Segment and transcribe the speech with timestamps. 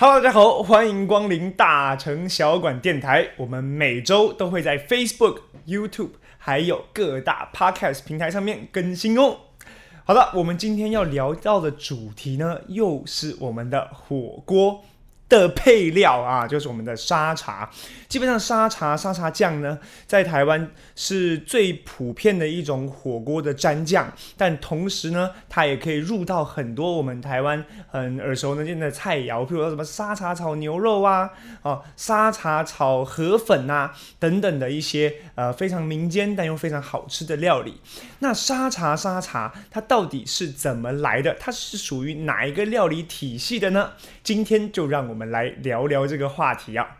[0.00, 3.30] Hello，大家好，欢迎光临大城小馆电台。
[3.36, 9.38] 我们每周都会在 Facebook、YouTube 还有各大 Podcast 平台上面更新哦。
[10.04, 14.84] 好的，我们今天要聊到的主题呢，又是我们的火锅。
[15.28, 17.68] 的配料啊，就是我们的沙茶。
[18.08, 37.78] 基本上沙茶、沙茶酱呢，在台湾是最普遍的一种火锅的蘸酱，但同时呢，它也可以入到很多我们台湾很耳熟能详的菜肴，譬如说什么沙茶炒牛肉啊，哦，沙茶炒河粉啊等等的一些呃非常民间但又非常好吃的料理。
[38.20, 41.36] 那沙茶、沙茶它到底是怎么来的？
[41.38, 43.92] 它是属于哪一个料理体系的呢？
[44.22, 46.98] 今天就让我我们来聊聊这个话题啊。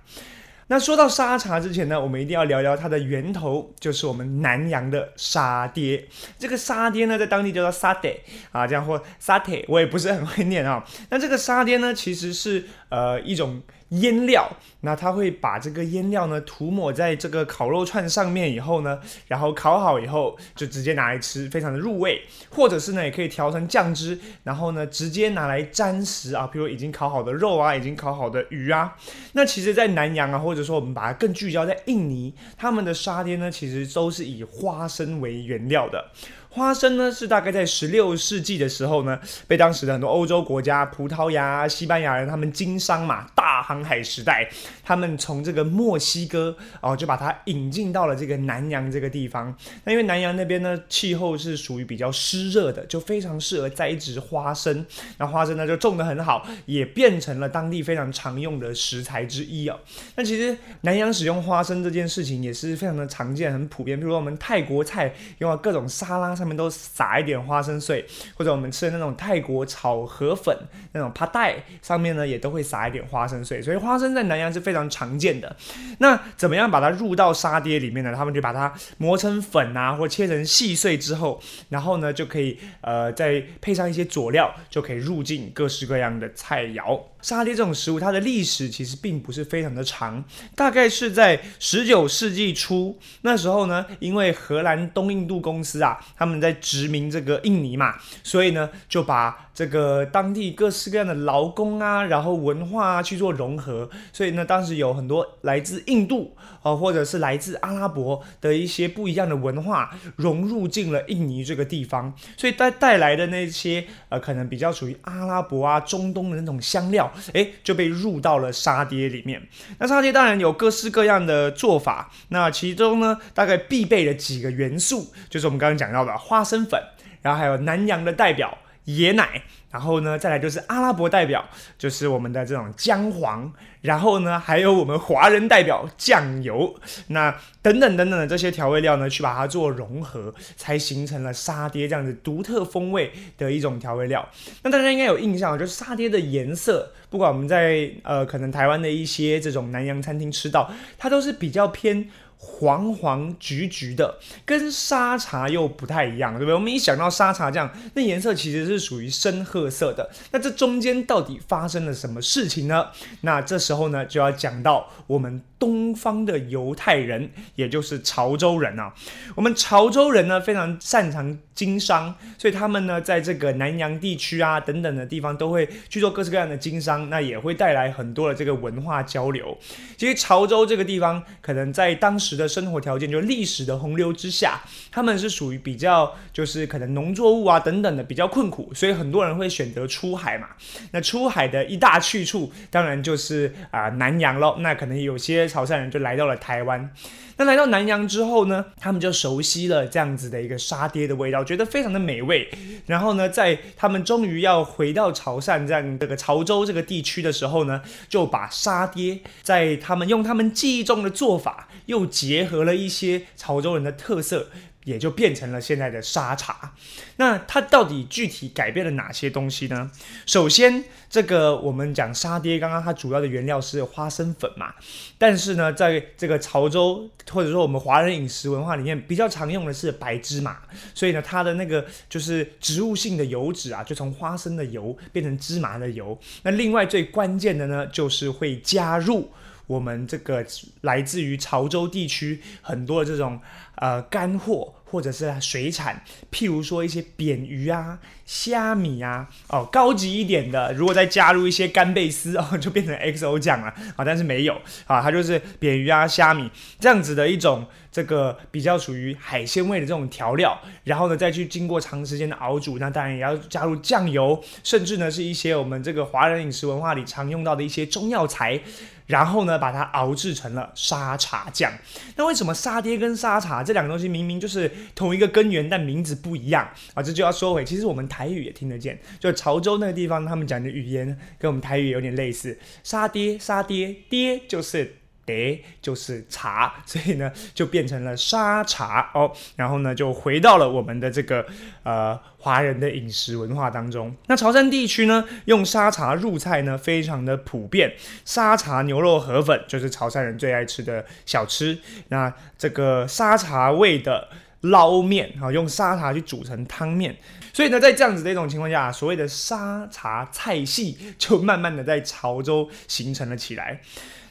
[0.66, 6.08] 那说到沙茶之前呢，我们一定要聊聊它的源头，就是我们南洋的沙爹。
[6.36, 10.84] 这个沙爹呢，在当地叫做沙爹啊，这样或沙爹，我也不是很会念啊。
[11.10, 13.62] 那这个沙爹呢，其实是呃一种。
[13.90, 14.48] 腌料，
[14.80, 22.22] 那他会把这个腌料呢涂抹在这个烤肉串上面以后呢，然后烤好以后就直接拿来吃，非常的入味。
[22.50, 28.96] 或者是呢，也可以调成酱汁，然后呢直接拿来沾食啊，比如已经烤好的肉啊，已经烤好的鱼啊。
[29.32, 36.10] 那其实，在南洋啊，或者说我们把它更聚焦在印尼，他们的沙爹呢，其实都是以花生为原料的。
[36.58, 44.48] 花生呢，是大概在十六世纪的时候呢，被当时的很多欧洲国家，葡萄牙、西班牙人，他们经商嘛，大航海时代，
[44.82, 49.54] 他们从这个墨西哥哦，就把它引进到了这个南洋这个地方。
[49.84, 54.86] 那因为南洋那边呢，气候是属于比较湿热的，就非常适合栽植花生。
[55.18, 59.78] 那花生呢，就种得很好，也变成了当地非常常用的食材之一哦。
[60.16, 63.98] 那其实南洋使用花生这件事情也是非常的常见，很普遍。
[63.98, 66.38] 比如说我们泰国菜用了各种沙拉。
[66.38, 68.04] 上们都撒一点花生碎，
[68.34, 70.56] 或者我们吃的那种泰国炒河粉
[70.92, 73.60] 那种帕带上面呢，也都会撒一点花生碎。
[73.60, 75.54] 所以花生在南洋是非常常见的。
[75.98, 78.14] 那怎么样把它入到沙爹里面呢？
[78.16, 86.98] 他们就把它磨成粉啊，或切成细碎之后，然后呢就可以呃再配上一些佐料，就可以入进各式各样的菜肴。
[87.20, 90.24] 沙爹这种食物，它的历史其实并不是非常的长，
[90.54, 99.44] 大概是在十九世纪初那时候呢，因为荷兰东印度公司啊，他们在殖民这个印尼嘛，所以呢就把。
[99.58, 119.42] 这个当地各式各样的劳工啊，然后文化啊去做融合，所以呢，当时有很多来自印度啊，或者是来自阿拉伯的一些不一样的文化融入进了印尼这个地方，所以带带来的那些呃，可能比较属于阿拉伯啊、中东的那种香料，哎，就被入到了沙爹里面。
[119.78, 126.80] 那沙爹当然有各式各样的做法，那其中呢，大概必备的几个元素就是我们刚刚讲到的花生粉，
[127.22, 128.56] 然后还有南洋的代表。
[128.88, 131.44] 椰奶，然后呢，再来就是阿拉伯代表，
[131.76, 133.52] 就是我们的这种姜黄，
[133.82, 136.74] 然后呢，还有我们华人代表酱油，
[137.08, 144.26] 那等等等等的这些调味料呢，去把它做融合，才形成了沙爹这样子独特风味的一种调味料。
[144.62, 152.08] 那大家应该有印象，就是沙爹的颜色，不管我们在呃可能台湾的一些这种南洋餐厅吃到，它都是比较偏。
[152.38, 156.54] 黄黄橘橘的，跟沙茶又不太一样，对不对？
[156.54, 160.08] 我们一想到沙茶酱，那颜色其实是属于深褐色的。
[160.30, 162.86] 那这中间到底发生了什么事情呢？
[163.22, 165.42] 那这时候呢，就要讲到我们。
[165.58, 168.94] 东方的犹太人，也就是潮州人啊，
[169.34, 179.58] 我们潮州人呢非常擅长经商，所以他们呢在这个南洋地区啊等等的地方都会去做各式各样的经商，那也会带来很多的这个文化交流。
[179.96, 184.60] 其实潮州这个地方，可能在当时时的生活条件，就历史的洪流之下，
[184.92, 190.48] 他们是属于比较就是可能农作物啊等等的比较困苦，所以很多人会选择出海嘛。
[190.92, 194.56] 那出海的一大去处，当然就是啊南洋喽。
[194.58, 195.38] 那可能有些。
[195.48, 196.90] 潮汕人就来到了台湾，
[197.36, 202.48] 那来到南洋之后呢，他们就熟悉了这样子的一个沙爹的味道，觉得非常的美味。
[202.86, 214.48] 然后呢，在他们终于要回到潮汕这样这个潮州这个地区的时候呢，就把沙爹在他们用他们记忆中的做法，又结合了一些潮州人的特色。
[214.84, 216.72] 也就变成了现在的沙茶。
[217.16, 219.90] 那它到底具体改变了哪些东西呢？
[220.24, 224.72] 首先，这个我们讲沙爹，刚刚它主要的原料是花生粉嘛。
[225.18, 230.56] 但是呢，在这个潮州或者说我们华人饮食文化里面，比较常用的是白芝麻。
[230.94, 236.18] 所以呢，它的那个就是植物性的油脂啊，就从花生的油变成芝麻的油。
[236.44, 239.30] 那另外最关键的呢，就是会加入
[239.68, 240.44] 我们这个
[240.80, 243.40] 来自于潮州地区很多的这种。
[243.80, 246.02] 呃干货或者是水产，
[246.32, 254.04] 譬如说一些扁鱼啊、虾米啊，哦，高级一点的，如果再加入一些干贝丝 哦，就变成 XO 酱了啊。
[254.04, 254.54] 但是没有
[254.86, 256.50] 啊，它就是扁鱼啊、虾米
[256.80, 268.60] 这样子的一种这个比较属于海鲜味的这种调料，然后呢再去经过长时间的熬煮，那当然也要加入酱油，甚至呢是一些我们这个华人饮食文化里常用到的一些中药材。
[269.08, 271.72] 然后呢，把它熬制成了沙茶酱。
[272.16, 277.02] 那为什么沙爹跟沙茶这两个东西明明就是同一个根源，但名字不一样啊？
[277.02, 282.58] 这就要说回，其实我们台语也听得见，就潮州那个地方，他们讲的语言跟我们台语有点类似。
[282.82, 284.94] 沙爹，沙爹，爹就是。
[285.28, 291.44] 爹就是茶，所以呢就变成了沙茶哦，然后呢就回到了我们的这个
[291.82, 294.16] 呃华人的饮食文化当中。
[294.28, 297.92] 那潮汕地区呢用沙茶入菜呢非常的普遍，
[298.24, 301.78] 沙茶牛肉河粉就是潮汕人最爱吃的小吃。
[302.08, 304.28] 那这个沙茶味的
[304.62, 307.16] 捞面啊，用沙茶去煮成汤面，
[307.52, 313.80] 所以呢在这样子的一种情况下，所谓的沙茶菜系就慢慢的在潮州形成了起来。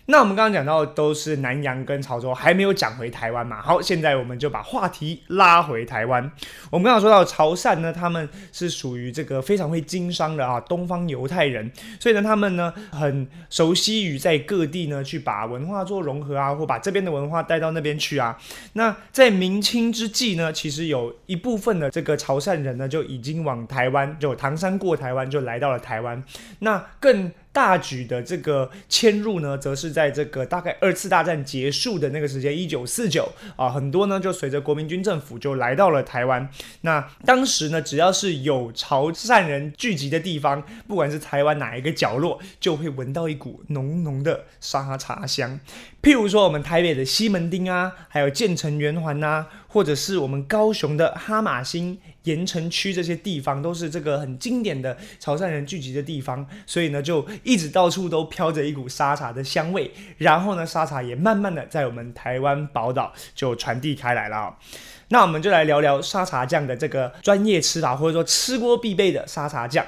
[0.10, 3.62] 那我们刚刚讲到都是南洋跟潮州，还没有讲回台湾嘛？
[3.62, 6.32] 好，现在我们就把话题拉回台湾。
[6.72, 11.70] 我们刚刚说到潮汕呢，他们是属于这个非常会经商的啊，东方犹太人，
[12.00, 18.38] 所以呢，他们呢很熟悉于在各地呢去把文化做融合啊，或把这边的文化带到那边去啊。
[18.74, 26.24] 那在明清之际呢，其实有一部分的这个潮汕人呢就已经往台湾，就唐山过台湾，就来到了台湾。
[26.60, 36.48] 那更大举的这个迁入呢，则是在这个大概二次大战结束的那个时间，一九四九啊，很多呢就随着国民军政府就来到了台湾。
[36.82, 45.60] 那当时呢，只要是有潮汕人聚集的地方，不管是台湾哪一个角落，就会闻到一股浓浓的沙茶香。
[46.08, 52.00] 譬如说，我们台北的西门町啊，还有建成圆环呐，或者是我们高雄的哈马星。
[52.24, 59.92] 盐城区这些地方都是这个很经典的潮汕人聚集的地方，所以呢，就一直到处都飘着一股沙茶的香味。
[60.18, 64.58] 然后呢，沙茶也慢慢的在我们台湾宝岛就传递开来了。
[65.10, 69.86] 那我们就来聊聊沙茶酱的这个专业吃法，或者说吃锅必备的沙茶酱。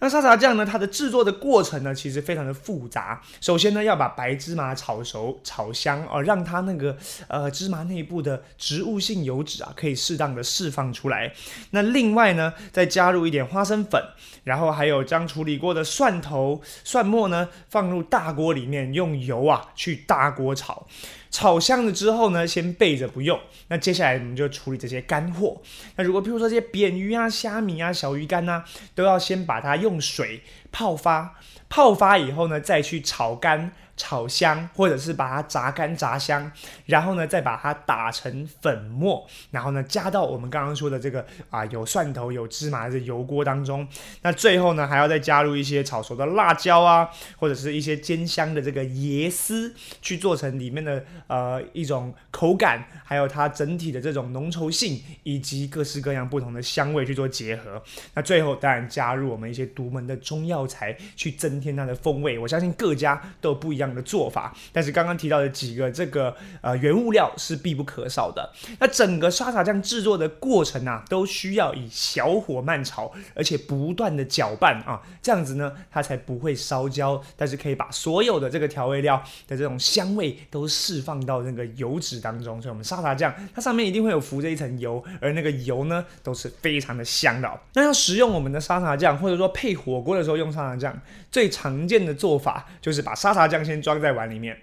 [0.00, 0.64] 那沙茶酱呢？
[0.64, 3.20] 它的制作的过程呢，其实非常的复杂。
[3.40, 11.32] 首先呢，要把白芝麻炒熟、炒香哦，让它那个呃芝麻内部的植物性油脂啊，可以适当的释放出来。
[11.70, 14.00] 那另外呢，再加入一点花生粉，
[14.44, 20.86] 然后还有将处理过的蒜头、蒜末呢，放入大锅里面，用油啊去大锅炒。
[21.30, 23.38] 炒香了之后呢，先备着不用。
[23.68, 25.60] 那接下来我们就处理这些干货。
[25.96, 28.64] 那如果譬如说这些扁鱼啊、虾米啊、小鱼干呐，
[28.94, 30.42] 都要先把它用水
[30.72, 31.38] 泡发。
[31.68, 33.72] 泡发以后呢，再去炒干。
[33.98, 36.50] 炒香，或者是把它炸干炸香，
[36.86, 43.86] 然后呢，再把它打成粉末，然后呢，加到我们刚刚说的这个啊有蒜头有芝麻的油锅当中。
[44.22, 57.82] 那最后呢，还要再加入一些炒熟的辣椒啊，或者是一些煎香的这个椰丝，去做成里面的呃一种口感，还有它整体的这种浓稠性，以及各式各样不同的香味去做结合。
[58.14, 62.38] 那最后当然加入我们一些独门的中药材，去增添它的风味。
[62.38, 63.87] 我相信各家都不一样。
[63.94, 68.52] 的做法，但是刚刚提到的几个这个呃原物料是必不可少的。
[68.78, 82.60] 那整个沙茶酱制作的过程啊，都需要以小火慢炒，而且不断的搅拌啊，这样子呢，它才不会烧焦，但是可以把所有的这个调味料的这种香味都释放到那个油脂当中。
[82.60, 87.48] 所以，我们沙茶酱它上面一定会有浮着一层油，而那个油呢，都是非常的香的。
[87.72, 90.94] 那要食用我们的沙茶酱，或者说配火锅的时候用沙茶酱，
[91.30, 93.77] 最常见的做法就是把沙茶酱先。
[93.80, 94.56] 装在碗里面，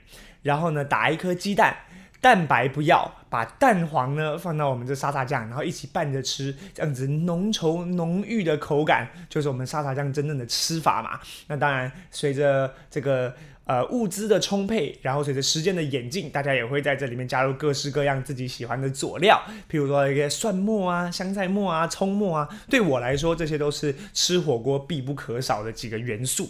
[0.43, 1.75] 然后呢，打一颗鸡蛋，
[2.21, 11.19] 蛋白不要，把蛋黄呢放到我们这沙茶酱，然后一起拌着吃，这样子浓稠浓郁的口感，就是我们沙茶酱真正的吃法嘛。
[11.47, 22.49] 那当然，随着这个呃物资的充沛，然后随着时间的演进，大家也会在这里面加入各式各样自己喜欢的佐料，譬如说一些蒜末啊、香菜末啊、葱末啊。
[22.69, 26.49] 对我来说，这些都是吃火锅必不可少的几个元素。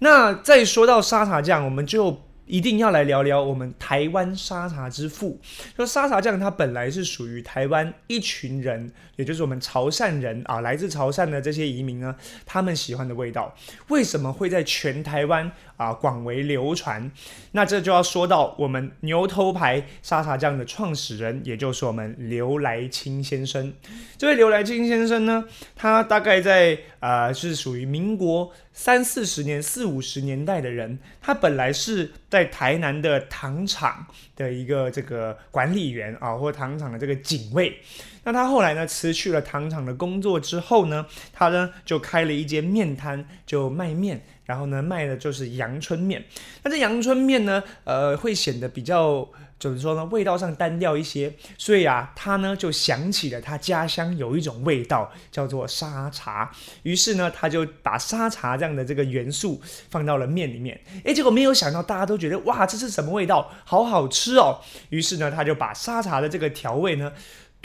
[0.00, 5.40] 那再说到沙茶酱，我们就一定要来聊聊我们台湾沙茶之父。
[5.76, 13.54] 说沙茶酱它本来是属于台湾一群人，也就是我们潮汕人啊，来自潮汕的这些移民呢，他们喜欢的味道。
[13.88, 17.10] 为什么会在全台湾啊广为流传。
[17.52, 23.72] 那这就要说到我们牛头牌沙茶酱的创始人，也就是我们刘来清先生。
[24.16, 25.44] 这位刘来清先生呢，
[25.76, 30.98] 他大概在呃是属于民国三四十年、四五十年代的人。
[31.20, 37.78] 他本来是在台南的糖厂的一个这个管理员啊，或糖厂的这个警卫。
[38.24, 44.22] 那他后来呢辞去了糖厂的工作之后呢，他呢就开了一间面摊，就卖面。
[44.44, 46.22] 然后呢，卖的就是阳春面。
[46.62, 49.26] 那这阳春面呢，呃，会显得比较，
[49.58, 51.32] 怎么说呢，味道上单调一些。
[51.56, 56.52] 所以啊，他呢就想起了他家乡有一种味道，叫做沙茶。
[56.82, 60.78] 于是呢，他就把沙茶这样的这个元素放到了面里面。
[61.04, 63.50] 诶，结果没有想到，大家都觉得哇，这是什么味道？
[63.64, 64.60] 好好吃哦。
[64.90, 67.10] 于是呢，他就把沙茶的这个调味呢。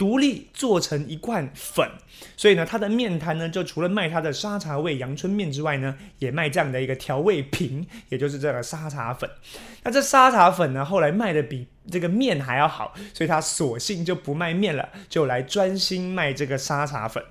[0.00, 1.86] 独立做成一罐粉，
[2.34, 9.28] 所以呢，它的面摊呢，就除了卖它的沙茶味阳春面之外呢，也卖这样的一个调味瓶，也就是这个沙茶粉。
[9.82, 11.66] 那这沙茶粉呢，后来卖的比。
[11.90, 17.22] 这个面还要好，所以他索性就不卖面了，就来专心卖这个沙茶粉。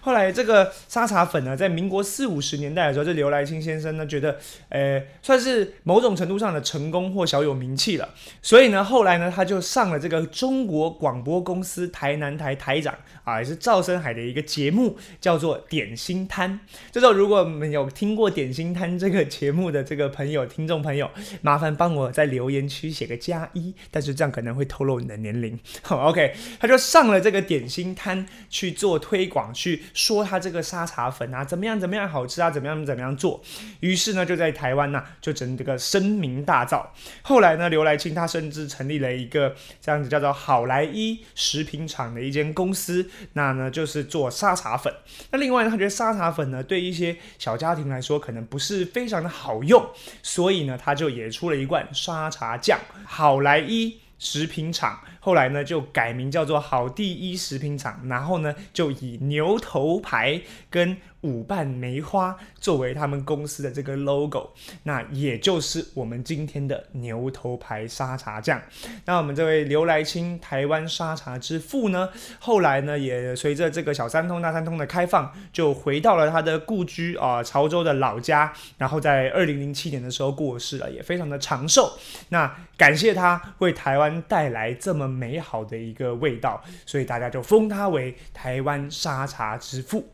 [0.00, 4.38] 后来这个沙茶粉呢，在民国四五十年代的时候，这刘来清先生呢觉得，
[4.70, 8.08] 呃，算是某种程度上的成功或小有名气了。
[8.40, 12.94] 所以呢，后来呢，他就上了这个中国广播公司台南台台长
[13.24, 16.52] 啊，也是赵生海的一个节目，叫做《点心摊》。
[16.90, 21.10] 这时候，如果没有听过《点心摊》这个节目的这个朋友、听众朋友，
[21.42, 23.74] 麻烦帮我在留言区写个加一。
[23.90, 25.58] 但是这样可能会透露你的年龄。
[25.88, 33.42] OK，他就上了这个点心摊去做推广，去说他这个沙茶粉啊怎么样怎么样好吃啊，怎么样怎么样做。
[33.80, 36.84] 于是呢，就在台湾呢就整这个声名大噪。
[37.22, 44.92] 后来呢，刘来清他甚至成立了一个这样子叫做好来一食品厂的一间公司，那呢就是做沙茶粉。
[45.30, 49.84] 那另外呢，他觉得沙茶粉呢对一些小家庭来说可能不是非常的好用，
[50.22, 53.97] 所以呢他就也出了一罐沙茶酱，好来一。
[54.18, 60.96] 食品厂后来呢，就改名叫做好第一食品厂，然后呢，就以牛头牌跟。
[61.22, 64.50] 五瓣梅花作为他们公司的这个 logo，
[64.84, 68.62] 那也就是我们今天的牛头牌沙茶酱。
[69.04, 72.08] 那我们这位刘来清，台湾沙茶之父呢，
[72.38, 78.52] 后来呢也随着这个小三通、大三通的开放，就回到了他的故居啊，潮州的老家。
[78.76, 81.98] 然后在二零零七年的时候过世了，也非常的长寿。
[82.28, 90.06] 那感谢他为台湾带来这么美好的一个味道，所以大家就封他为台湾沙茶之父。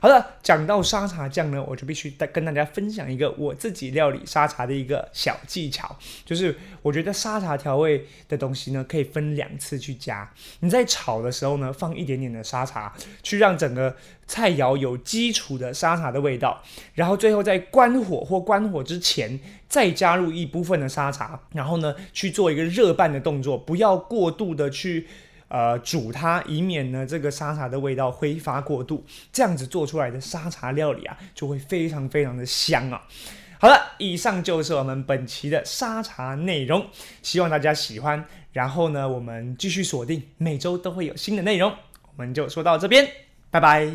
[0.00, 10.30] 好了，讲到沙茶酱呢，我就必须再跟大家分享一个我自己料理沙茶的一个小技巧，就是我觉得沙茶调味的东西呢，可以分两次去加。
[10.60, 13.96] 你在炒的时候呢，放一点点的沙茶，去让整个
[14.28, 16.62] 菜肴有基础的沙茶的味道，
[16.94, 25.06] 然后最后在关火或关火之前，再加入一部分的沙茶，然后呢去做一个热拌的动作，不要过度的去。
[25.50, 33.02] 呃，煮它，以免呢这个沙茶的味道挥发过度，这样子做出来的沙茶料理啊，就会非常非常的香啊。
[33.58, 36.86] 好了，以上就是我们本期的沙茶内容，
[37.22, 38.22] 希望大家喜欢。
[38.52, 41.72] 然后呢，我们继续锁定，每周都会有新的内容。
[42.14, 43.08] 我们就说到这边，
[43.50, 43.90] 拜拜。